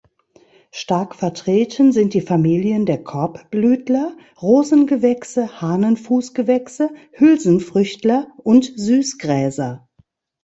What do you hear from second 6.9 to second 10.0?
Hülsenfrüchtler und Süßgräser.